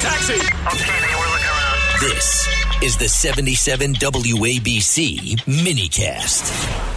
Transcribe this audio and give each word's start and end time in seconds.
Taxi. 0.00 0.34
Okay, 0.34 1.00
man, 1.00 1.16
we're 1.18 1.30
looking 1.30 1.46
around. 1.46 2.00
This 2.00 2.48
is 2.82 2.96
the 2.96 3.08
77 3.08 3.94
WABC 3.94 5.36
minicast. 5.46 6.93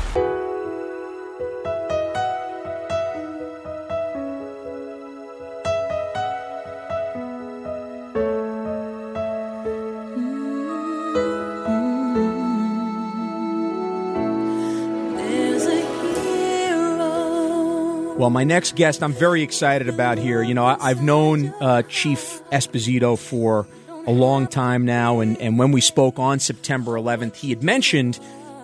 Well, 18.17 18.31
my 18.31 18.43
next 18.43 18.75
guest, 18.75 19.03
I'm 19.03 19.13
very 19.13 19.43
excited 19.43 19.89
about 19.89 20.17
here. 20.17 20.41
You 20.41 20.55
know, 20.55 20.65
I, 20.65 20.89
have 20.89 21.03
known 21.03 21.49
uh, 21.61 21.83
Chief 21.83 22.41
Esposito 22.51 23.15
for 23.15 23.67
a 24.07 24.11
long 24.11 24.47
time 24.47 24.85
now, 24.85 25.19
and, 25.19 25.39
and 25.39 25.59
when 25.59 25.71
we 25.71 25.81
spoke 25.81 26.17
on 26.17 26.39
September 26.39 26.93
11th, 26.93 27.35
he 27.35 27.51
had 27.51 27.61
mentioned 27.61 28.19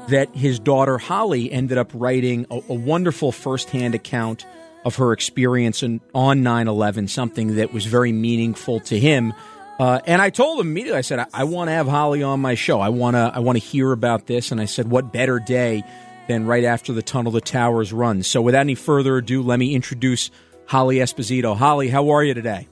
that 0.08 0.36
his 0.36 0.58
daughter 0.58 0.98
Holly 0.98 1.52
ended 1.52 1.78
up 1.78 1.92
writing 1.94 2.48
a, 2.50 2.62
a 2.68 2.74
wonderful 2.74 3.32
firsthand 3.32 3.94
account 3.94 4.44
of 4.86 4.96
her 4.96 5.14
experience 5.14 5.84
in, 5.84 6.02
on 6.16 6.42
9 6.42 6.68
11, 6.68 7.08
something 7.08 7.58
that 7.58 7.72
was 7.72 7.86
very 7.86 8.12
meaningful 8.12 8.80
to 8.80 9.00
him. 9.00 9.36
Uh, 9.80 10.00
and 10.08 10.20
I 10.20 10.32
told 10.32 10.62
him 10.62 10.68
immediately, 10.72 10.98
I 10.98 11.02
said, 11.02 11.20
I, 11.20 11.28
I 11.32 11.44
want 11.44 11.68
to 11.68 11.74
have 11.74 11.88
Holly 11.88 12.24
on 12.24 12.40
my 12.40 12.56
show. 12.56 12.82
I 12.82 12.90
want 12.90 13.16
to 13.16 13.32
I 13.32 13.38
want 13.38 13.60
to 13.60 13.64
hear 13.64 13.92
about 13.92 14.26
this. 14.26 14.52
And 14.52 14.60
I 14.60 14.66
said, 14.66 14.90
what 14.90 15.14
better 15.14 15.38
day 15.38 15.84
then 16.28 16.46
right 16.46 16.64
after 16.64 16.94
the 16.94 17.02
Tunnel 17.02 17.32
the 17.32 17.42
Towers 17.42 17.94
run. 17.94 18.24
So 18.24 18.42
without 18.42 18.62
any 18.62 18.76
further 18.76 19.18
ado, 19.18 19.42
let 19.42 19.60
me 19.60 19.76
introduce 19.76 20.32
Holly 20.68 20.98
Esposito. 20.98 21.56
Holly, 21.56 21.90
how 21.90 22.10
are 22.10 22.24
you 22.24 22.34
today? 22.34 22.68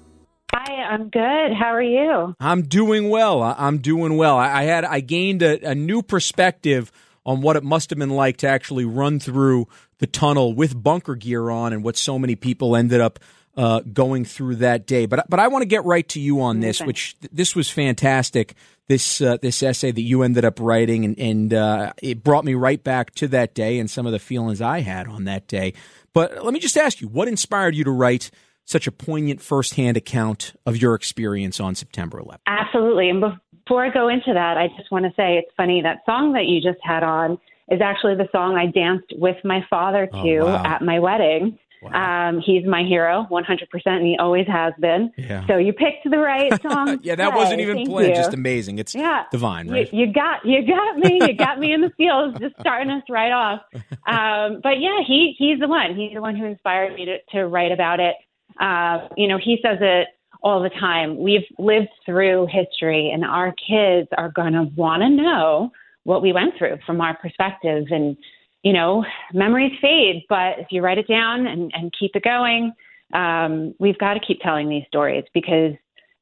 Hi, 0.54 0.84
I'm 0.84 1.10
good. 1.10 1.54
How 1.54 1.74
are 1.74 1.82
you? 1.82 2.36
I'm 2.40 2.64
doing 2.64 3.10
well. 3.10 3.42
I'm 3.42 3.78
doing 3.78 4.18
well. 4.18 4.38
I 4.38 4.64
had 4.64 4.84
I 4.84 5.00
gained 5.00 5.42
a, 5.42 5.72
a 5.72 5.76
new 5.76 6.02
perspective 6.02 6.92
on 7.26 7.42
what 7.42 7.56
it 7.56 7.64
must 7.64 7.90
have 7.90 8.00
been 8.00 8.10
like 8.10 8.38
to 8.38 8.48
actually 8.48 8.84
run 8.84 9.20
through 9.20 9.68
the 10.00 10.08
tunnel 10.08 10.54
with 10.54 10.82
bunker 10.82 11.16
gear 11.16 11.50
on, 11.50 11.72
and 11.72 11.84
what 11.84 11.96
so 11.96 12.18
many 12.18 12.36
people 12.36 12.76
ended 12.76 13.00
up 13.00 13.20
uh, 13.58 13.82
going 13.82 14.26
through 14.26 14.56
that 14.58 14.88
day. 14.88 15.06
But 15.06 15.30
but 15.30 15.40
I 15.40 15.48
want 15.48 15.62
to 15.64 15.68
get 15.68 15.84
right 15.86 16.08
to 16.10 16.20
you 16.20 16.42
on 16.42 16.60
this, 16.60 16.82
which 16.82 17.16
this 17.32 17.56
was 17.56 17.70
fantastic 17.70 18.56
this 18.88 19.22
uh, 19.22 19.38
this 19.42 19.64
essay 19.64 19.92
that 19.92 20.02
you 20.02 20.22
ended 20.24 20.44
up 20.44 20.60
writing, 20.60 21.06
and, 21.06 21.18
and 21.18 21.54
uh, 21.54 21.94
it 22.02 22.24
brought 22.24 22.44
me 22.44 22.54
right 22.56 22.84
back 22.84 23.16
to 23.16 23.28
that 23.30 23.54
day 23.56 23.80
and 23.80 23.90
some 23.90 24.06
of 24.06 24.12
the 24.12 24.20
feelings 24.20 24.62
I 24.62 24.80
had 24.82 25.08
on 25.08 25.24
that 25.26 25.48
day. 25.48 25.74
But 26.14 26.44
let 26.44 26.54
me 26.54 26.60
just 26.60 26.76
ask 26.76 27.00
you, 27.00 27.08
what 27.08 27.30
inspired 27.30 27.74
you 27.74 27.86
to 27.86 27.92
write 27.92 28.32
such 28.66 28.88
a 28.88 28.92
poignant 28.92 29.42
firsthand 29.42 29.96
account 29.96 30.54
of 30.66 30.76
your 30.76 30.94
experience 30.94 31.60
on 31.62 31.74
September 31.74 32.22
11th? 32.22 32.40
Absolutely. 32.48 33.10
And 33.10 33.22
before 33.66 33.86
I 33.86 33.90
go 33.92 34.10
into 34.10 34.34
that, 34.34 34.58
I 34.58 34.68
just 34.78 34.92
want 34.92 35.06
to 35.06 35.12
say 35.16 35.38
it's 35.38 35.52
funny 35.56 35.82
that 35.82 36.00
song 36.06 36.34
that 36.34 36.48
you 36.48 36.60
just 36.62 36.80
had 36.84 37.04
on 37.04 37.38
is 37.70 37.80
actually 37.82 38.16
the 38.16 38.28
song 38.34 38.56
I 38.56 38.66
danced 38.66 39.14
with 39.18 39.38
my 39.46 39.66
father 39.70 40.10
Oh, 40.12 40.24
to 40.24 40.40
wow. 40.42 40.64
at 40.66 40.82
my 40.82 41.00
wedding. 41.00 41.58
Um, 41.94 42.42
he's 42.46 42.66
my 42.66 42.84
hero, 42.84 43.26
100%, 43.32 43.68
and 43.86 44.06
he 44.06 44.16
always 44.20 44.46
has 44.48 44.74
been. 44.80 45.12
Yeah. 45.18 45.46
So 45.48 45.58
you 45.58 45.74
picked 45.74 46.10
the 46.10 46.18
right 46.20 46.52
song. 46.70 47.00
Yeah, 47.02 47.16
that 47.16 47.32
play. 47.32 47.38
wasn't 47.42 47.62
even 47.62 47.78
Thank 47.78 47.90
planned. 47.90 48.10
you. 48.10 48.16
Just 48.16 48.34
amazing. 48.34 48.78
It's 48.80 48.94
Yeah. 48.94 49.24
divine, 49.32 49.68
You- 49.68 49.74
right? 49.74 49.94
You, 49.94 50.14
got 50.14 50.46
you 50.46 50.66
got 50.68 50.98
me. 50.98 51.20
You 51.22 51.34
got 51.34 51.60
me 51.60 51.74
in 51.74 51.82
the 51.82 51.90
feels, 51.98 52.36
just 52.40 52.56
starting 52.60 52.92
us 52.92 53.04
right 53.10 53.32
off. 53.32 53.62
Um, 54.08 54.60
but 54.62 54.80
yeah, 54.80 55.00
he 55.08 55.36
he's 55.38 55.60
the 55.60 55.68
one. 55.68 55.96
He's 55.96 56.14
the 56.14 56.22
one 56.22 56.36
who 56.36 56.46
inspired 56.46 56.94
me 56.96 57.06
to, 57.06 57.18
to 57.34 57.48
write 57.48 57.72
about 57.72 58.00
it. 58.00 58.16
Uh, 58.60 59.08
you 59.18 59.28
know, 59.28 59.38
he 59.44 59.58
says 59.64 59.78
it 59.82 60.08
all 60.44 60.62
the 60.62 60.70
time. 60.70 61.18
We've 61.20 61.46
lived 61.58 61.90
through 62.06 62.48
history, 62.52 63.12
and 63.14 63.24
our 63.24 63.54
kids 63.68 64.08
are 64.18 64.30
going 64.30 64.54
to 64.54 64.64
want 64.76 65.02
to 65.02 65.10
know 65.10 65.72
what 66.04 66.22
we 66.22 66.34
went 66.34 66.56
through 66.58 66.78
from 66.86 67.00
our 67.00 67.16
perspective. 67.18 67.86
And 67.92 68.18
you 68.64 68.74
know, 68.74 69.04
memories 69.34 69.74
fade, 69.82 70.24
but 70.30 70.60
if 70.60 70.68
you 70.72 70.82
write 70.82 70.98
it 70.98 71.08
down 71.08 71.48
and, 71.48 71.72
and 71.74 71.94
keep 71.98 72.16
it 72.16 72.24
going, 72.24 72.74
um, 73.14 73.74
we've 73.80 73.98
got 73.98 74.14
to 74.14 74.20
keep 74.20 74.40
telling 74.42 74.70
these 74.70 74.84
stories 74.88 75.24
because 75.34 75.74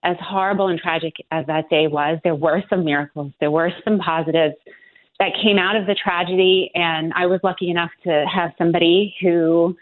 as 0.03 0.15
horrible 0.21 0.69
and 0.69 0.79
tragic 0.79 1.13
as 1.31 1.45
that 1.47 1.69
day 1.69 1.87
was, 1.87 2.19
there 2.23 2.35
were 2.35 2.63
some 2.69 2.85
miracles. 2.85 3.33
There 3.39 3.51
were 3.51 3.71
some 3.83 3.99
positives 3.99 4.55
that 5.19 5.31
came 5.43 5.57
out 5.57 5.75
of 5.75 5.85
the 5.85 5.95
tragedy. 5.95 6.71
And 6.73 7.11
I 7.15 7.25
was 7.25 7.39
lucky 7.43 7.69
enough 7.69 7.91
to 8.05 8.25
have 8.33 8.51
somebody 8.57 9.15
who 9.21 9.75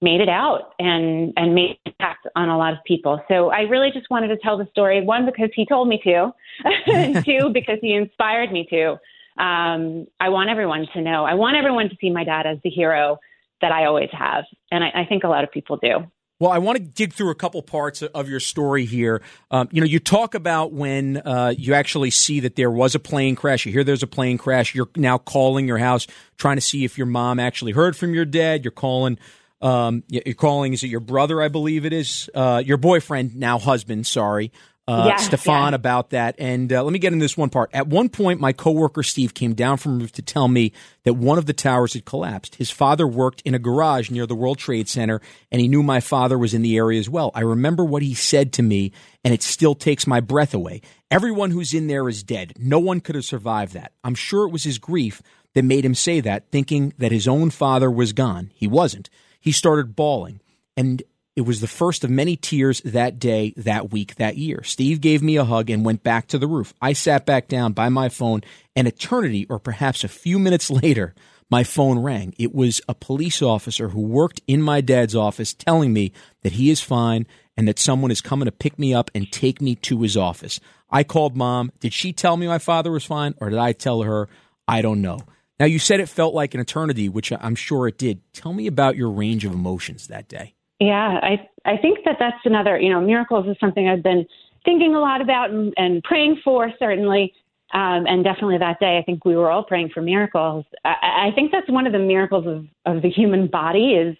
made 0.00 0.20
it 0.20 0.28
out 0.28 0.74
and, 0.78 1.32
and 1.36 1.54
made 1.54 1.70
an 1.70 1.92
impact 1.92 2.26
on 2.36 2.48
a 2.48 2.56
lot 2.56 2.72
of 2.72 2.78
people. 2.86 3.20
So 3.28 3.50
I 3.50 3.62
really 3.62 3.90
just 3.92 4.08
wanted 4.10 4.28
to 4.28 4.38
tell 4.38 4.56
the 4.56 4.66
story, 4.70 5.02
one, 5.02 5.26
because 5.26 5.50
he 5.54 5.66
told 5.66 5.88
me 5.88 6.00
to, 6.04 6.32
and 6.86 7.24
two, 7.24 7.50
because 7.52 7.78
he 7.82 7.94
inspired 7.94 8.50
me 8.50 8.66
to. 8.70 8.96
Um, 9.38 10.06
I 10.18 10.30
want 10.30 10.50
everyone 10.50 10.86
to 10.94 11.00
know. 11.00 11.24
I 11.24 11.34
want 11.34 11.56
everyone 11.56 11.88
to 11.88 11.96
see 12.00 12.10
my 12.10 12.24
dad 12.24 12.46
as 12.46 12.58
the 12.64 12.70
hero 12.70 13.18
that 13.60 13.72
I 13.72 13.86
always 13.86 14.10
have. 14.12 14.44
And 14.70 14.84
I, 14.84 15.02
I 15.02 15.04
think 15.04 15.24
a 15.24 15.28
lot 15.28 15.44
of 15.44 15.50
people 15.50 15.76
do. 15.76 16.10
Well, 16.40 16.52
I 16.52 16.58
want 16.58 16.78
to 16.78 16.84
dig 16.84 17.14
through 17.14 17.30
a 17.30 17.34
couple 17.34 17.60
parts 17.62 18.00
of 18.00 18.28
your 18.28 18.38
story 18.38 18.84
here. 18.84 19.22
Um, 19.50 19.68
you 19.72 19.80
know, 19.80 19.86
you 19.86 19.98
talk 19.98 20.36
about 20.36 20.72
when 20.72 21.16
uh, 21.16 21.52
you 21.56 21.74
actually 21.74 22.10
see 22.10 22.38
that 22.40 22.54
there 22.54 22.70
was 22.70 22.94
a 22.94 23.00
plane 23.00 23.34
crash. 23.34 23.66
You 23.66 23.72
hear 23.72 23.82
there's 23.82 24.04
a 24.04 24.08
plane 24.08 24.38
crash. 24.38 24.72
You're 24.72 24.88
now 24.94 25.18
calling 25.18 25.66
your 25.66 25.78
house, 25.78 26.06
trying 26.36 26.56
to 26.56 26.60
see 26.60 26.84
if 26.84 26.96
your 26.96 27.08
mom 27.08 27.40
actually 27.40 27.72
heard 27.72 27.96
from 27.96 28.14
your 28.14 28.24
dad. 28.24 28.64
You're 28.64 28.70
calling. 28.70 29.18
Um, 29.60 30.04
you're 30.08 30.34
calling. 30.34 30.72
Is 30.72 30.84
it 30.84 30.88
your 30.88 31.00
brother? 31.00 31.42
I 31.42 31.48
believe 31.48 31.84
it 31.84 31.92
is. 31.92 32.30
Uh, 32.32 32.62
your 32.64 32.76
boyfriend, 32.76 33.34
now 33.34 33.58
husband. 33.58 34.06
Sorry. 34.06 34.52
Uh, 34.88 35.04
Yes, 35.06 35.26
Stefan 35.26 35.72
yes. 35.72 35.76
about 35.76 36.10
that. 36.10 36.34
And 36.38 36.72
uh, 36.72 36.82
let 36.82 36.92
me 36.92 36.98
get 36.98 37.12
into 37.12 37.22
this 37.22 37.36
one 37.36 37.50
part. 37.50 37.68
At 37.74 37.88
one 37.88 38.08
point, 38.08 38.40
my 38.40 38.52
coworker 38.52 39.02
Steve 39.02 39.34
came 39.34 39.52
down 39.52 39.76
from 39.76 39.98
roof 39.98 40.12
to 40.12 40.22
tell 40.22 40.48
me 40.48 40.72
that 41.04 41.12
one 41.14 41.36
of 41.36 41.44
the 41.44 41.52
towers 41.52 41.92
had 41.92 42.06
collapsed. 42.06 42.54
His 42.54 42.70
father 42.70 43.06
worked 43.06 43.42
in 43.42 43.54
a 43.54 43.58
garage 43.58 44.10
near 44.10 44.26
the 44.26 44.34
World 44.34 44.58
Trade 44.58 44.88
Center, 44.88 45.20
and 45.52 45.60
he 45.60 45.68
knew 45.68 45.82
my 45.82 46.00
father 46.00 46.38
was 46.38 46.54
in 46.54 46.62
the 46.62 46.76
area 46.78 46.98
as 46.98 47.08
well. 47.10 47.30
I 47.34 47.40
remember 47.40 47.84
what 47.84 48.02
he 48.02 48.14
said 48.14 48.52
to 48.54 48.62
me, 48.62 48.92
and 49.22 49.34
it 49.34 49.42
still 49.42 49.74
takes 49.74 50.06
my 50.06 50.20
breath 50.20 50.54
away. 50.54 50.80
Everyone 51.10 51.50
who's 51.50 51.74
in 51.74 51.86
there 51.86 52.08
is 52.08 52.22
dead. 52.22 52.54
No 52.58 52.78
one 52.78 53.00
could 53.00 53.14
have 53.14 53.24
survived 53.26 53.74
that. 53.74 53.92
I'm 54.02 54.14
sure 54.14 54.46
it 54.46 54.52
was 54.52 54.64
his 54.64 54.78
grief 54.78 55.20
that 55.54 55.64
made 55.64 55.84
him 55.84 55.94
say 55.94 56.20
that, 56.20 56.50
thinking 56.50 56.94
that 56.96 57.12
his 57.12 57.28
own 57.28 57.50
father 57.50 57.90
was 57.90 58.12
gone. 58.14 58.52
He 58.54 58.66
wasn't. 58.66 59.10
He 59.38 59.52
started 59.52 59.94
bawling, 59.94 60.40
and 60.76 61.02
it 61.38 61.46
was 61.46 61.60
the 61.60 61.68
first 61.68 62.02
of 62.02 62.10
many 62.10 62.34
tears 62.34 62.80
that 62.80 63.20
day, 63.20 63.54
that 63.56 63.92
week, 63.92 64.16
that 64.16 64.36
year. 64.36 64.64
Steve 64.64 65.00
gave 65.00 65.22
me 65.22 65.36
a 65.36 65.44
hug 65.44 65.70
and 65.70 65.84
went 65.84 66.02
back 66.02 66.26
to 66.26 66.36
the 66.36 66.48
roof. 66.48 66.74
I 66.82 66.94
sat 66.94 67.26
back 67.26 67.46
down 67.46 67.74
by 67.74 67.90
my 67.90 68.08
phone. 68.08 68.40
An 68.74 68.88
eternity, 68.88 69.46
or 69.48 69.60
perhaps 69.60 70.02
a 70.02 70.08
few 70.08 70.40
minutes 70.40 70.68
later, 70.82 71.14
my 71.48 71.62
phone 71.62 72.00
rang. 72.00 72.34
It 72.40 72.52
was 72.52 72.80
a 72.88 72.94
police 72.94 73.40
officer 73.40 73.90
who 73.90 74.00
worked 74.00 74.40
in 74.48 74.60
my 74.60 74.80
dad's 74.80 75.14
office 75.14 75.54
telling 75.54 75.92
me 75.92 76.10
that 76.42 76.54
he 76.54 76.70
is 76.70 76.80
fine 76.80 77.24
and 77.56 77.68
that 77.68 77.78
someone 77.78 78.10
is 78.10 78.20
coming 78.20 78.46
to 78.46 78.52
pick 78.52 78.76
me 78.76 78.92
up 78.92 79.08
and 79.14 79.30
take 79.30 79.62
me 79.62 79.76
to 79.76 80.02
his 80.02 80.16
office. 80.16 80.58
I 80.90 81.04
called 81.04 81.36
mom. 81.36 81.70
Did 81.78 81.92
she 81.92 82.12
tell 82.12 82.36
me 82.36 82.48
my 82.48 82.58
father 82.58 82.90
was 82.90 83.04
fine, 83.04 83.36
or 83.40 83.48
did 83.48 83.60
I 83.60 83.74
tell 83.74 84.02
her? 84.02 84.28
I 84.66 84.82
don't 84.82 85.02
know. 85.02 85.20
Now, 85.60 85.66
you 85.66 85.78
said 85.78 86.00
it 86.00 86.08
felt 86.08 86.34
like 86.34 86.54
an 86.54 86.60
eternity, 86.60 87.08
which 87.08 87.32
I'm 87.32 87.54
sure 87.54 87.86
it 87.86 87.96
did. 87.96 88.22
Tell 88.32 88.52
me 88.52 88.66
about 88.66 88.96
your 88.96 89.10
range 89.10 89.44
of 89.44 89.52
emotions 89.52 90.08
that 90.08 90.26
day. 90.26 90.56
Yeah, 90.80 91.18
I 91.22 91.48
I 91.64 91.76
think 91.76 91.98
that 92.04 92.16
that's 92.18 92.44
another. 92.44 92.78
You 92.78 92.90
know, 92.90 93.00
miracles 93.00 93.46
is 93.48 93.56
something 93.60 93.88
I've 93.88 94.02
been 94.02 94.26
thinking 94.64 94.94
a 94.94 95.00
lot 95.00 95.20
about 95.20 95.50
and, 95.50 95.72
and 95.76 96.02
praying 96.04 96.40
for 96.44 96.70
certainly, 96.78 97.32
um, 97.74 98.06
and 98.06 98.22
definitely 98.22 98.58
that 98.58 98.78
day. 98.80 98.98
I 98.98 99.02
think 99.02 99.24
we 99.24 99.36
were 99.36 99.50
all 99.50 99.64
praying 99.64 99.90
for 99.92 100.02
miracles. 100.02 100.64
I, 100.84 101.28
I 101.28 101.30
think 101.34 101.50
that's 101.52 101.68
one 101.68 101.86
of 101.86 101.92
the 101.92 101.98
miracles 101.98 102.46
of 102.46 102.66
of 102.86 103.02
the 103.02 103.10
human 103.10 103.48
body 103.48 103.94
is 103.94 104.16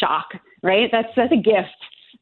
shock. 0.00 0.28
Right? 0.62 0.88
That's 0.90 1.08
that's 1.14 1.32
a 1.32 1.36
gift 1.36 1.68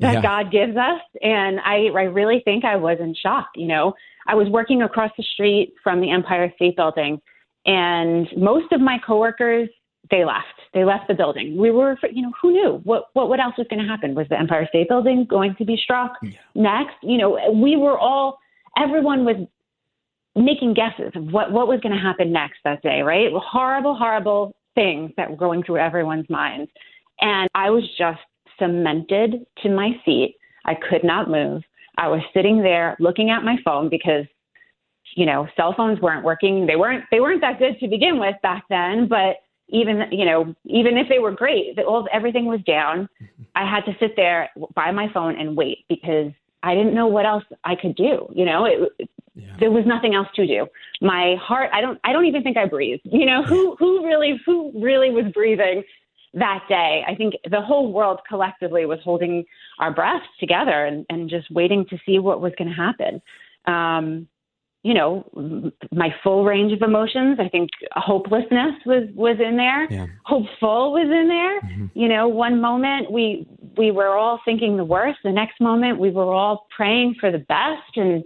that 0.01 0.15
Yeah. 0.15 0.23
God 0.23 0.51
gives 0.51 0.77
us, 0.77 1.01
and 1.23 1.61
I 1.61 1.87
I 1.95 2.03
really 2.03 2.43
think 2.45 2.65
I 2.65 2.77
was 2.77 2.99
in 3.01 3.15
shock. 3.15 3.51
You 3.55 3.69
know, 3.69 3.95
I 4.27 4.35
was 4.35 4.49
working 4.49 4.83
across 4.83 5.13
the 5.17 5.25
street 5.35 5.75
from 5.83 6.01
the 6.01 6.11
Empire 6.11 6.53
State 6.57 6.77
Building, 6.77 7.21
and 7.65 8.29
most 8.37 8.73
of 8.73 8.81
my 8.81 8.99
coworkers 9.07 9.69
they 10.11 10.25
left. 10.25 10.47
They 10.75 10.85
left 10.85 11.09
the 11.09 11.15
building. 11.15 11.57
We 11.57 11.71
were, 11.71 11.97
you 12.13 12.23
know, 12.23 12.33
who 12.41 12.53
knew 12.53 12.81
what 12.85 13.07
what 13.15 13.29
what 13.29 13.41
else 13.41 13.55
was 13.59 13.67
going 13.69 13.83
to 13.83 13.89
happen? 13.89 14.15
Was 14.15 14.27
the 14.29 14.39
Empire 14.39 14.67
State 14.69 14.89
Building 14.89 15.27
going 15.29 15.55
to 15.57 15.65
be 15.65 15.77
struck 15.83 16.13
next? 16.55 16.95
You 17.03 17.19
know, 17.19 17.39
we 17.53 17.77
were 17.77 17.99
all, 17.99 18.39
everyone 18.79 19.25
was 19.25 19.37
making 20.35 20.75
guesses 20.75 21.13
of 21.15 21.33
what 21.33 21.53
what 21.53 21.69
was 21.69 21.81
going 21.81 21.95
to 21.95 22.01
happen 22.01 22.33
next 22.33 22.59
that 22.65 22.83
day. 22.83 23.03
Right? 23.03 23.31
Horrible, 23.35 23.97
horrible 23.97 24.55
things 24.75 25.11
that 25.17 25.31
were 25.31 25.37
going 25.37 25.63
through 25.63 25.79
everyone's 25.79 26.29
minds, 26.29 26.71
and 27.21 27.49
I 27.55 27.71
was 27.71 27.85
just 27.99 28.21
cemented 28.59 29.47
to 29.63 29.71
my 29.71 29.91
seat. 30.05 30.37
I 30.65 30.75
could 30.75 31.05
not 31.05 31.31
move. 31.31 31.63
I 31.99 32.09
was 32.09 32.21
sitting 32.35 32.63
there 32.63 32.97
looking 33.01 33.31
at 33.31 33.43
my 33.43 33.57
phone 33.65 33.89
because 33.89 34.27
you 35.15 35.25
know 35.25 35.47
cell 35.57 35.73
phones 35.77 36.01
weren't 36.01 36.25
working 36.25 36.67
they 36.67 36.77
weren't 36.77 37.05
they 37.11 37.21
weren't 37.21 37.41
that 37.41 37.59
good 37.59 37.79
to 37.81 37.89
begin 37.89 38.19
with 38.19 38.35
back 38.43 38.65
then 38.69 39.07
but 39.09 39.37
even 39.69 40.03
you 40.11 40.25
know 40.25 40.55
even 40.65 40.97
if 40.97 41.09
they 41.09 41.19
were 41.19 41.33
great 41.33 41.77
the, 41.77 41.83
all 41.83 42.07
everything 42.13 42.47
was 42.47 42.61
down 42.67 43.09
i 43.55 43.69
had 43.69 43.85
to 43.85 43.97
sit 43.99 44.15
there 44.17 44.49
by 44.75 44.91
my 44.91 45.09
phone 45.13 45.39
and 45.39 45.57
wait 45.57 45.85
because 45.89 46.31
i 46.63 46.75
didn't 46.75 46.95
know 46.95 47.07
what 47.07 47.27
else 47.27 47.45
i 47.65 47.75
could 47.75 47.97
do 47.97 48.29
you 48.35 48.45
know? 48.45 48.65
It, 48.65 49.09
yeah. 49.37 49.55
there 49.61 49.71
was 49.71 49.85
nothing 49.87 50.15
else 50.15 50.29
to 50.37 50.47
do. 50.47 50.67
My 51.01 51.37
heart 51.41 51.71
i 51.73 51.81
don't 51.81 52.01
i 52.05 52.13
don't 52.13 52.25
even 52.25 52.43
think 52.43 52.57
i 52.57 52.65
breathed. 52.67 53.03
You 53.05 53.27
know 53.27 53.43
who 53.43 53.77
who 53.79 54.05
really 54.05 54.41
who 54.45 54.73
really 54.75 55.11
was 55.11 55.31
breathing 55.33 55.85
that 56.35 56.65
day? 56.69 57.05
I 57.07 57.15
think 57.15 57.35
the 57.51 57.61
whole 57.61 57.93
world 57.93 58.21
collectively 58.29 58.87
was 58.87 58.99
holding 59.05 59.45
our 59.79 59.93
breaths 59.93 60.27
together 60.41 60.87
and, 60.87 61.07
and 61.11 61.31
just 61.31 61.51
waiting 61.51 61.87
to 61.91 61.99
see 62.05 62.19
what 62.19 62.41
was 62.41 62.53
going 62.59 62.69
to 62.69 62.75
happen. 62.75 63.23
Um 63.67 64.29
you 64.87 64.95
know 64.95 65.73
my 65.91 66.15
full 66.23 66.45
range 66.45 66.73
of 66.73 66.81
emotions. 66.81 67.39
I 67.41 67.49
think 67.49 67.71
hopelessness 67.97 68.75
was 68.87 69.09
was 69.15 69.37
in 69.45 69.57
there. 69.57 69.93
Yeah. 69.93 70.07
hopeful 70.25 70.93
was 70.93 71.09
in 71.11 71.27
there. 71.27 71.61
Mm-hmm. 71.61 71.99
you 71.99 72.09
know 72.09 72.29
one 72.29 72.61
moment 72.61 73.11
we 73.11 73.49
we 73.77 73.91
were 73.91 74.17
all 74.17 74.41
thinking 74.45 74.77
the 74.77 74.85
worst. 74.85 75.19
The 75.25 75.33
next 75.33 75.61
moment 75.61 75.99
we 75.99 76.13
were 76.13 76.33
all 76.33 76.69
praying 76.75 77.17
for 77.19 77.33
the 77.33 77.39
best. 77.39 77.97
And 77.97 78.23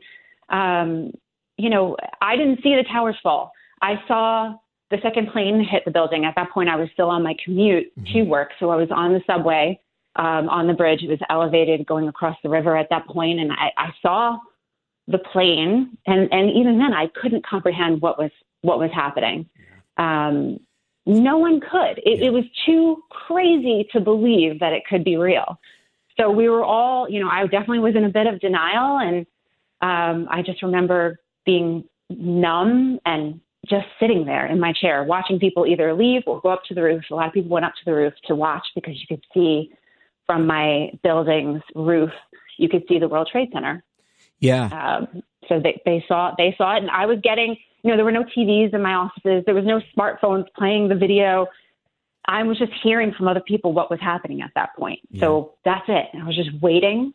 um 0.51 1.13
you 1.57 1.71
know 1.71 1.97
i 2.21 2.37
didn't 2.37 2.63
see 2.63 2.77
the 2.77 2.85
towers 2.93 3.17
fall. 3.23 3.53
I 3.81 3.95
saw 4.07 4.55
the 4.91 4.99
second 5.03 5.29
plane 5.33 5.65
hit 5.65 5.87
the 5.87 5.91
building. 5.91 6.27
At 6.27 6.35
that 6.37 6.51
point 6.51 6.69
i 6.69 6.77
was 6.77 6.91
still 6.93 7.09
on 7.09 7.23
my 7.23 7.35
commute 7.43 7.91
mm-hmm. 7.99 8.13
to 8.13 8.23
work. 8.25 8.51
So 8.61 8.69
i 8.69 8.77
was 8.77 8.91
on 8.91 9.15
the 9.15 9.23
subway 9.27 9.81
um 10.17 10.51
on 10.51 10.67
the 10.67 10.75
bridge. 10.75 11.03
It 11.03 11.09
was 11.09 11.21
elevated 11.31 11.87
going 11.87 12.07
across 12.07 12.37
the 12.43 12.51
river 12.51 12.77
at 12.77 12.89
that 12.91 13.07
point. 13.07 13.41
And 13.41 13.51
i 13.51 13.71
i 13.79 13.89
saw 14.03 14.39
the 15.11 15.19
plane, 15.19 15.97
and 16.07 16.29
and 16.33 16.51
even 16.51 16.79
then, 16.79 16.93
I 16.93 17.09
couldn't 17.21 17.47
comprehend 17.47 18.01
what 18.01 18.19
was 18.19 18.31
what 18.63 18.79
was 18.79 18.91
happening. 18.93 19.49
Um, 19.97 20.61
no 21.07 21.39
one 21.39 21.61
could. 21.61 21.99
It, 21.99 22.23
it 22.23 22.31
was 22.31 22.45
too 22.67 23.03
crazy 23.11 23.89
to 23.93 24.01
believe 24.01 24.61
that 24.61 24.73
it 24.73 24.83
could 24.89 25.03
be 25.03 25.17
real. 25.17 25.59
So 26.19 26.31
we 26.31 26.49
were 26.49 26.65
all, 26.65 27.09
you 27.09 27.21
know, 27.21 27.29
I 27.31 27.43
definitely 27.45 27.79
was 27.79 27.97
in 27.97 28.05
a 28.05 28.11
bit 28.11 28.27
of 28.27 28.41
denial, 28.41 28.99
and 28.99 29.27
um, 29.81 30.29
I 30.31 30.43
just 30.43 30.63
remember 30.63 31.19
being 31.47 31.85
numb 32.11 33.01
and 33.07 33.41
just 33.67 33.87
sitting 33.99 34.25
there 34.25 34.47
in 34.47 34.61
my 34.61 34.73
chair, 34.73 35.05
watching 35.05 35.39
people 35.39 35.67
either 35.67 35.95
leave 35.95 36.23
or 36.27 36.41
go 36.41 36.51
up 36.51 36.63
to 36.69 36.75
the 36.75 36.83
roof. 36.83 37.03
A 37.11 37.15
lot 37.15 37.29
of 37.29 37.33
people 37.33 37.51
went 37.51 37.65
up 37.65 37.75
to 37.75 37.85
the 37.85 37.95
roof 37.95 38.13
to 38.27 38.35
watch 38.35 38.67
because 38.75 38.95
you 38.95 39.07
could 39.09 39.25
see 39.33 39.73
from 40.27 40.47
my 40.47 40.91
building's 41.03 41.63
roof, 41.75 42.11
you 42.59 42.69
could 42.69 42.85
see 42.89 42.99
the 42.99 43.09
World 43.09 43.29
Trade 43.31 43.49
Center. 43.53 43.83
Yeah. 44.41 44.67
Um, 44.67 45.23
so 45.49 45.61
they, 45.61 45.81
they 45.85 46.05
saw 46.07 46.33
they 46.37 46.55
saw 46.57 46.77
it, 46.77 46.83
and 46.83 46.91
I 46.91 47.07
was 47.07 47.19
getting 47.23 47.57
you 47.83 47.91
know 47.91 47.97
there 47.97 48.05
were 48.05 48.13
no 48.13 48.25
TVs 48.25 48.75
in 48.75 48.83
my 48.83 48.95
offices, 48.95 49.43
there 49.47 49.55
was 49.55 49.65
no 49.65 49.81
smartphones 49.97 50.45
playing 50.57 50.89
the 50.89 50.95
video. 50.95 51.47
I 52.27 52.43
was 52.43 52.59
just 52.59 52.73
hearing 52.83 53.13
from 53.17 53.29
other 53.29 53.41
people 53.41 53.73
what 53.73 53.91
was 53.91 53.99
happening 54.01 54.43
at 54.43 54.51
that 54.55 54.77
point. 54.77 55.01
Yeah. 55.11 55.21
So 55.21 55.55
that's 55.65 55.85
it. 55.89 56.07
I 56.15 56.25
was 56.25 56.37
just 56.37 56.51
waiting 56.61 57.15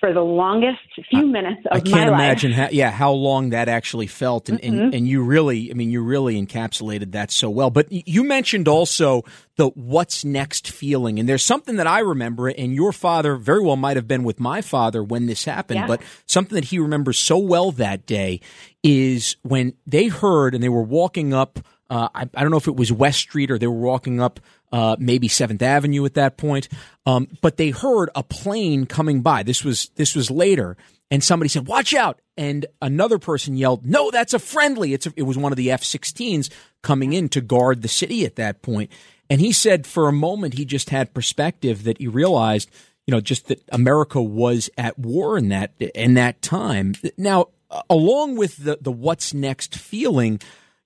for 0.00 0.12
the 0.12 0.22
longest 0.22 0.80
few 1.10 1.26
minutes 1.26 1.60
of 1.70 1.76
I 1.76 1.80
can't 1.80 2.08
imagine 2.08 2.52
how, 2.52 2.68
yeah, 2.72 2.90
how 2.90 3.12
long 3.12 3.50
that 3.50 3.68
actually 3.68 4.06
felt. 4.06 4.48
And, 4.48 4.58
mm-hmm. 4.58 4.78
and, 4.78 4.94
and 4.94 5.08
you 5.08 5.22
really, 5.22 5.70
I 5.70 5.74
mean, 5.74 5.90
you 5.90 6.02
really 6.02 6.40
encapsulated 6.40 7.12
that 7.12 7.30
so 7.30 7.50
well. 7.50 7.70
But 7.70 7.88
you 7.90 8.24
mentioned 8.24 8.66
also 8.66 9.22
the 9.56 9.68
what's 9.68 10.24
next 10.24 10.70
feeling. 10.70 11.18
And 11.18 11.28
there's 11.28 11.44
something 11.44 11.76
that 11.76 11.86
I 11.86 12.00
remember, 12.00 12.48
and 12.48 12.74
your 12.74 12.92
father 12.92 13.36
very 13.36 13.62
well 13.62 13.76
might 13.76 13.96
have 13.96 14.08
been 14.08 14.24
with 14.24 14.40
my 14.40 14.62
father 14.62 15.04
when 15.04 15.26
this 15.26 15.44
happened, 15.44 15.80
yeah. 15.80 15.86
but 15.86 16.02
something 16.26 16.54
that 16.54 16.64
he 16.64 16.78
remembers 16.78 17.18
so 17.18 17.38
well 17.38 17.70
that 17.72 18.06
day 18.06 18.40
is 18.82 19.36
when 19.42 19.74
they 19.86 20.08
heard 20.08 20.54
and 20.54 20.64
they 20.64 20.70
were 20.70 20.82
walking 20.82 21.34
up 21.34 21.60
uh, 21.90 22.08
I, 22.14 22.22
I, 22.22 22.42
don't 22.42 22.52
know 22.52 22.56
if 22.56 22.68
it 22.68 22.76
was 22.76 22.92
West 22.92 23.18
Street 23.18 23.50
or 23.50 23.58
they 23.58 23.66
were 23.66 23.74
walking 23.74 24.20
up 24.20 24.38
uh, 24.72 24.96
maybe 24.98 25.28
Seventh 25.28 25.62
Avenue 25.62 26.04
at 26.04 26.14
that 26.14 26.36
point, 26.36 26.68
um, 27.06 27.28
but 27.40 27.56
they 27.56 27.70
heard 27.70 28.10
a 28.14 28.22
plane 28.22 28.86
coming 28.86 29.22
by. 29.22 29.42
This 29.42 29.64
was 29.64 29.90
this 29.96 30.14
was 30.14 30.30
later, 30.30 30.76
and 31.10 31.22
somebody 31.22 31.48
said, 31.48 31.66
"Watch 31.66 31.94
out!" 31.94 32.20
And 32.36 32.66
another 32.80 33.18
person 33.18 33.56
yelled, 33.56 33.84
"No, 33.84 34.10
that's 34.10 34.34
a 34.34 34.38
friendly." 34.38 34.94
It's 34.94 35.06
a, 35.06 35.12
it 35.16 35.22
was 35.24 35.36
one 35.36 35.52
of 35.52 35.56
the 35.56 35.70
F-16s 35.70 36.50
coming 36.82 37.12
in 37.12 37.28
to 37.30 37.40
guard 37.40 37.82
the 37.82 37.88
city 37.88 38.24
at 38.24 38.36
that 38.36 38.62
point. 38.62 38.90
And 39.30 39.40
he 39.40 39.52
said, 39.52 39.86
for 39.86 40.08
a 40.08 40.12
moment, 40.12 40.54
he 40.54 40.64
just 40.64 40.90
had 40.90 41.14
perspective 41.14 41.84
that 41.84 41.98
he 41.98 42.08
realized, 42.08 42.68
you 43.06 43.12
know, 43.12 43.20
just 43.20 43.46
that 43.46 43.62
America 43.70 44.20
was 44.20 44.68
at 44.76 44.98
war 44.98 45.38
in 45.38 45.48
that 45.50 45.72
in 45.78 46.14
that 46.14 46.42
time. 46.42 46.94
Now, 47.16 47.46
along 47.88 48.36
with 48.36 48.56
the 48.56 48.78
the 48.80 48.90
what's 48.90 49.32
next 49.32 49.76
feeling 49.76 50.40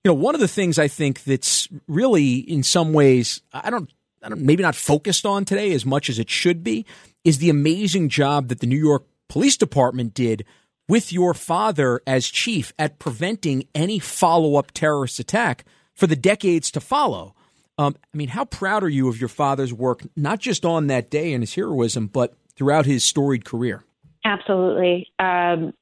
you 0.05 0.11
know, 0.11 0.15
one 0.15 0.35
of 0.35 0.41
the 0.41 0.47
things 0.47 0.77
I 0.77 0.87
think 0.87 1.23
that's 1.23 1.67
really 1.87 2.35
in 2.35 2.61
some 2.61 2.93
ways, 2.93 3.41
I 3.51 3.71
don't, 3.71 3.91
I 4.21 4.29
don't, 4.29 4.41
maybe 4.41 4.61
not 4.61 4.75
focused 4.75 5.25
on 5.25 5.45
today 5.45 5.71
as 5.71 5.83
much 5.83 6.11
as 6.11 6.19
it 6.19 6.29
should 6.29 6.63
be, 6.63 6.85
is 7.23 7.39
the 7.39 7.49
amazing 7.49 8.09
job 8.09 8.49
that 8.49 8.59
the 8.59 8.67
New 8.67 8.77
York 8.77 9.07
Police 9.29 9.57
Department 9.57 10.13
did 10.13 10.45
with 10.87 11.11
your 11.11 11.33
father 11.33 12.01
as 12.05 12.27
chief 12.27 12.71
at 12.77 12.99
preventing 12.99 13.67
any 13.73 13.97
follow 13.97 14.57
up 14.57 14.71
terrorist 14.73 15.17
attack 15.17 15.65
for 15.95 16.05
the 16.05 16.15
decades 16.15 16.69
to 16.69 16.79
follow. 16.79 17.33
Um, 17.79 17.95
I 18.13 18.17
mean, 18.17 18.27
how 18.27 18.45
proud 18.45 18.83
are 18.83 18.89
you 18.89 19.09
of 19.09 19.19
your 19.19 19.27
father's 19.27 19.73
work, 19.73 20.03
not 20.15 20.39
just 20.39 20.65
on 20.65 20.85
that 20.85 21.09
day 21.09 21.33
and 21.33 21.41
his 21.41 21.55
heroism, 21.55 22.05
but 22.05 22.35
throughout 22.55 22.85
his 22.85 23.03
storied 23.03 23.43
career? 23.43 23.83
Absolutely. 24.23 25.07
Um, 25.17 25.73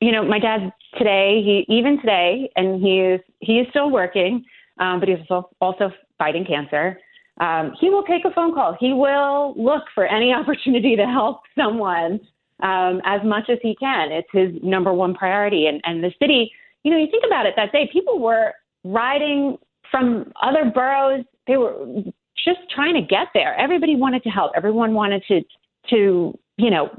you 0.00 0.12
know, 0.12 0.24
my 0.24 0.38
dad 0.38 0.72
today, 0.96 1.42
he 1.44 1.64
even 1.68 2.00
today, 2.00 2.50
and 2.56 2.80
he 2.80 3.00
is 3.00 3.20
he 3.40 3.58
is 3.58 3.66
still 3.70 3.90
working, 3.90 4.44
um, 4.78 5.00
but 5.00 5.08
he's 5.08 5.18
also 5.60 5.90
fighting 6.18 6.44
cancer. 6.44 6.98
Um, 7.40 7.72
he 7.80 7.90
will 7.90 8.02
take 8.02 8.24
a 8.24 8.30
phone 8.30 8.54
call. 8.54 8.76
He 8.78 8.92
will 8.92 9.54
look 9.56 9.84
for 9.94 10.06
any 10.06 10.32
opportunity 10.34 10.96
to 10.96 11.06
help 11.06 11.40
someone 11.56 12.20
um, 12.62 13.00
as 13.04 13.20
much 13.24 13.48
as 13.48 13.58
he 13.62 13.76
can. 13.76 14.10
It's 14.10 14.28
his 14.32 14.50
number 14.62 14.92
one 14.92 15.14
priority. 15.14 15.66
And, 15.66 15.80
and 15.84 16.02
the 16.02 16.12
city, 16.20 16.50
you 16.82 16.90
know, 16.90 16.98
you 16.98 17.08
think 17.10 17.24
about 17.26 17.46
it 17.46 17.54
that 17.56 17.72
day, 17.72 17.88
people 17.92 18.18
were 18.18 18.52
riding 18.84 19.56
from 19.90 20.32
other 20.42 20.64
boroughs. 20.64 21.24
They 21.46 21.56
were 21.56 22.02
just 22.44 22.60
trying 22.74 22.94
to 22.94 23.02
get 23.02 23.28
there. 23.34 23.54
Everybody 23.56 23.96
wanted 23.96 24.22
to 24.24 24.30
help. 24.30 24.52
Everyone 24.56 24.94
wanted 24.94 25.22
to, 25.28 25.42
to 25.90 26.38
you 26.56 26.70
know, 26.70 26.90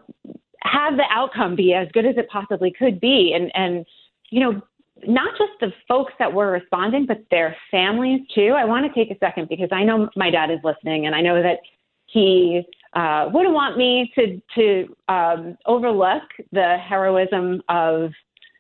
have 0.64 0.98
the 0.98 1.06
outcome 1.10 1.56
be 1.56 1.74
as 1.74 1.88
good 1.94 2.06
as 2.06 2.18
it 2.18 2.30
possibly 2.30 2.72
could 2.72 3.00
be. 3.00 3.34
And, 3.34 3.52
and, 3.56 3.86
you 4.30 4.40
know, 4.40 4.62
not 5.08 5.32
just 5.38 5.52
the 5.62 5.72
folks 5.88 6.14
that 6.20 6.32
were 6.32 6.52
responding, 6.52 7.06
but 7.06 7.24
their 7.32 7.56
families 7.72 8.22
too. 8.36 8.54
I 8.58 8.66
want 8.66 8.86
to 8.86 8.94
take 8.94 9.16
a 9.16 9.20
second 9.20 9.48
because 9.50 9.70
I 9.72 9.84
know 9.84 10.10
my 10.16 10.30
dad 10.30 10.52
is 10.52 10.60
listening 10.64 11.06
and 11.06 11.16
I 11.16 11.22
know 11.22 11.42
that 11.42 11.60
he 12.08 12.64
uh, 12.94 13.30
wouldn't 13.32 13.54
want 13.54 13.78
me 13.78 14.12
to, 14.16 14.42
to 14.56 14.96
um, 15.14 15.58
overlook 15.66 16.24
the 16.52 16.78
heroism 16.78 17.62
of 17.70 18.12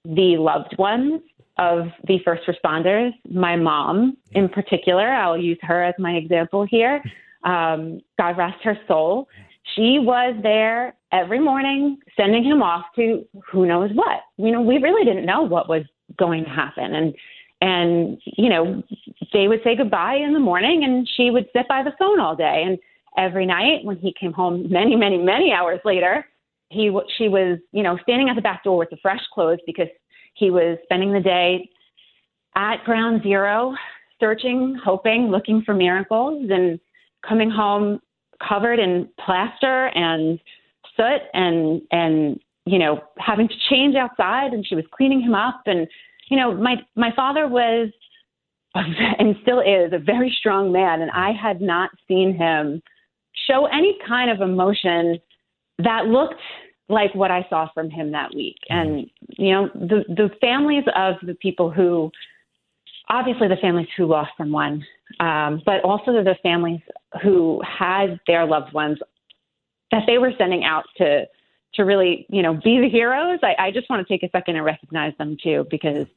the 0.05 0.37
loved 0.37 0.75
ones 0.77 1.21
of 1.57 1.87
the 2.07 2.19
first 2.23 2.43
responders. 2.47 3.11
My 3.29 3.55
mom, 3.55 4.17
in 4.31 4.47
particular, 4.47 5.11
I'll 5.11 5.37
use 5.37 5.57
her 5.61 5.83
as 5.83 5.95
my 5.99 6.11
example 6.11 6.65
here. 6.69 7.03
Um, 7.43 8.01
God 8.17 8.37
rest 8.37 8.63
her 8.63 8.77
soul. 8.87 9.27
She 9.75 9.99
was 9.99 10.35
there 10.41 10.95
every 11.11 11.39
morning, 11.39 11.97
sending 12.15 12.43
him 12.43 12.61
off 12.61 12.85
to 12.95 13.25
who 13.51 13.65
knows 13.65 13.91
what. 13.93 14.21
You 14.37 14.51
know, 14.51 14.61
we 14.61 14.77
really 14.77 15.05
didn't 15.05 15.25
know 15.25 15.41
what 15.41 15.69
was 15.69 15.83
going 16.17 16.43
to 16.43 16.49
happen, 16.49 16.95
and 16.95 17.15
and 17.61 18.21
you 18.25 18.49
know, 18.49 18.83
they 19.33 19.47
would 19.47 19.61
say 19.63 19.75
goodbye 19.75 20.15
in 20.15 20.33
the 20.33 20.39
morning, 20.39 20.83
and 20.83 21.07
she 21.17 21.29
would 21.29 21.47
sit 21.53 21.67
by 21.67 21.83
the 21.83 21.93
phone 21.99 22.19
all 22.19 22.35
day. 22.35 22.63
And 22.65 22.77
every 23.17 23.45
night, 23.45 23.83
when 23.83 23.97
he 23.97 24.13
came 24.19 24.31
home, 24.31 24.69
many, 24.69 24.95
many, 24.95 25.17
many 25.17 25.51
hours 25.51 25.79
later, 25.83 26.25
he 26.69 26.95
she 27.17 27.27
was 27.27 27.59
you 27.71 27.83
know 27.83 27.97
standing 28.03 28.29
at 28.29 28.35
the 28.35 28.41
back 28.41 28.63
door 28.63 28.77
with 28.77 28.89
the 28.89 28.97
fresh 29.01 29.21
clothes 29.33 29.59
because 29.65 29.87
he 30.35 30.51
was 30.51 30.77
spending 30.83 31.11
the 31.11 31.19
day 31.19 31.69
at 32.55 32.83
ground 32.83 33.21
zero, 33.23 33.75
searching, 34.19 34.77
hoping, 34.83 35.29
looking 35.29 35.61
for 35.65 35.73
miracles, 35.73 36.49
and 36.49 36.79
coming 37.27 37.49
home 37.49 37.99
covered 38.47 38.79
in 38.79 39.09
plaster 39.23 39.87
and 39.87 40.39
soot 40.99 41.21
and 41.33 41.81
and 41.91 42.39
you 42.65 42.77
know 42.77 42.99
having 43.17 43.47
to 43.47 43.55
change 43.69 43.95
outside 43.95 44.51
and 44.51 44.67
she 44.67 44.75
was 44.75 44.85
cleaning 44.91 45.21
him 45.21 45.33
up 45.33 45.61
and 45.65 45.87
you 46.29 46.37
know 46.37 46.53
my 46.53 46.75
my 46.95 47.11
father 47.15 47.47
was 47.47 47.89
and 48.75 49.35
still 49.41 49.59
is 49.59 49.93
a 49.93 49.99
very 49.99 50.35
strong 50.39 50.71
man, 50.71 51.01
and 51.01 51.11
I 51.11 51.31
had 51.31 51.61
not 51.61 51.89
seen 52.07 52.35
him 52.35 52.81
show 53.47 53.65
any 53.65 53.97
kind 54.07 54.29
of 54.29 54.41
emotion 54.41 55.19
that 55.79 56.05
looked 56.05 56.41
like 56.87 57.13
what 57.15 57.31
I 57.31 57.45
saw 57.49 57.67
from 57.73 57.89
him 57.89 58.11
that 58.11 58.33
week. 58.35 58.57
And 58.69 59.09
you 59.37 59.53
know, 59.53 59.69
the 59.73 60.03
the 60.07 60.29
families 60.39 60.83
of 60.95 61.15
the 61.23 61.35
people 61.35 61.71
who 61.71 62.11
obviously 63.09 63.47
the 63.47 63.57
families 63.61 63.87
who 63.97 64.05
lost 64.05 64.31
someone, 64.37 64.85
um, 65.19 65.61
but 65.65 65.83
also 65.83 66.11
the 66.11 66.35
families 66.43 66.81
who 67.23 67.61
had 67.65 68.19
their 68.27 68.45
loved 68.45 68.73
ones 68.73 68.99
that 69.91 70.03
they 70.07 70.17
were 70.17 70.33
sending 70.37 70.63
out 70.63 70.85
to 70.97 71.25
to 71.75 71.83
really, 71.83 72.25
you 72.29 72.41
know, 72.41 72.55
be 72.55 72.79
the 72.79 72.89
heroes. 72.89 73.39
I, 73.43 73.55
I 73.59 73.71
just 73.71 73.89
want 73.89 74.05
to 74.05 74.11
take 74.11 74.23
a 74.23 74.29
second 74.35 74.55
and 74.55 74.65
recognize 74.65 75.13
them 75.17 75.37
too, 75.41 75.67
because 75.69 76.07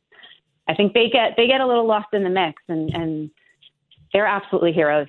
I 0.69 0.75
think 0.75 0.95
they 0.95 1.09
get 1.09 1.35
they 1.37 1.47
get 1.47 1.61
a 1.61 1.67
little 1.67 1.87
lost 1.87 2.09
in 2.13 2.23
the 2.25 2.31
mix, 2.31 2.63
and 2.69 2.91
and 2.95 3.31
they're 4.13 4.27
absolutely 4.27 4.73
heroes. 4.73 5.09